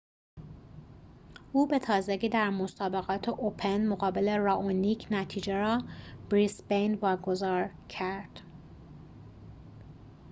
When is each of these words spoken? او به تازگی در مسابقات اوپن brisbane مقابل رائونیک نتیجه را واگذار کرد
او 1.53 1.67
به 1.67 1.79
تازگی 1.79 2.29
در 2.29 2.49
مسابقات 2.49 3.29
اوپن 3.29 3.81
brisbane 3.81 3.89
مقابل 3.91 4.37
رائونیک 4.37 5.07
نتیجه 5.11 5.53
را 5.53 5.81
واگذار 7.01 7.69
کرد 7.89 8.39